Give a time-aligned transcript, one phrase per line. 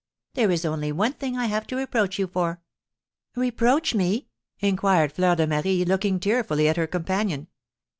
[0.33, 2.59] "There is only one thing I have to reproach you for."
[3.35, 7.45] "Reproach me?" inquired Fleur de Marie, looking tearfully at her companion.